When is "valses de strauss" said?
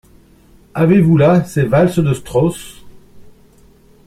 1.61-2.83